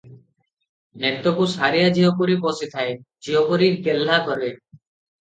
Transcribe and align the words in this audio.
ନେତକୁ 1.01 1.45
ସାରିଆ 1.51 1.91
ଝିଅପରି 1.97 2.37
ପୋଷିଥାଏ, 2.45 2.95
ଝିଅପରି 3.29 3.69
ଗେହ୍ଲା 3.89 4.17
କରେ। 4.31 4.51